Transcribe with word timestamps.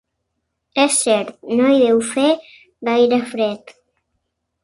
És 0.83 0.95
cert, 1.01 1.29
no 1.59 1.67
hi 1.73 1.77
deu 1.83 2.01
fer 2.15 2.27
gaire 2.89 3.19
fred. 3.35 3.77